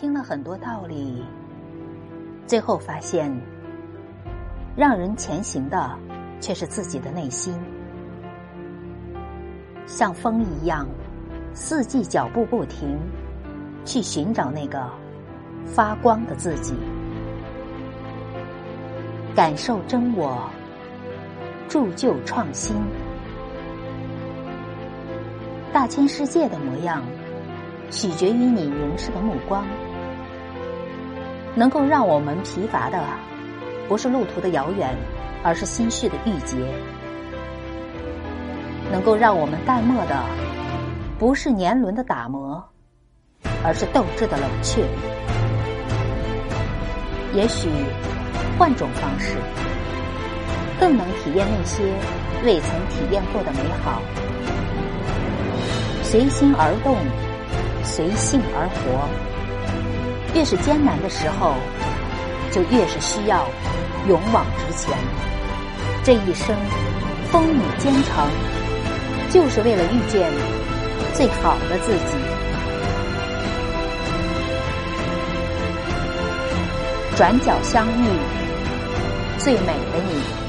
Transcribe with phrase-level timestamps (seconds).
[0.00, 1.24] 听了很多道理，
[2.46, 3.36] 最后发现，
[4.76, 5.90] 让人前行的
[6.40, 7.52] 却是自己的内心。
[9.86, 10.86] 像风一样，
[11.52, 12.96] 四季脚步不停，
[13.84, 14.88] 去寻找那个
[15.66, 16.76] 发光的自己，
[19.34, 20.48] 感受真我，
[21.68, 22.76] 铸就创新。
[25.72, 27.02] 大千世界的模样，
[27.90, 29.66] 取决于你凝视的目光。
[31.54, 33.02] 能够让我们疲乏的，
[33.88, 34.94] 不是路途的遥远，
[35.42, 36.56] 而是心绪的郁结；
[38.92, 40.22] 能够让我们淡漠的，
[41.18, 42.62] 不是年轮的打磨，
[43.64, 44.82] 而是斗志的冷却。
[47.34, 47.68] 也许
[48.58, 49.36] 换种方式，
[50.80, 51.82] 更能体验那些
[52.44, 54.00] 未曾体验过的美好。
[56.02, 56.96] 随心而动，
[57.84, 59.37] 随性而活。
[60.34, 61.54] 越是艰难的时候，
[62.50, 63.46] 就越是需要
[64.08, 64.96] 勇往直前。
[66.04, 66.56] 这一生
[67.30, 68.26] 风雨兼程，
[69.30, 70.30] 就是为了遇见
[71.12, 72.16] 最好的自己。
[77.16, 78.06] 转角相遇，
[79.38, 80.47] 最美的你。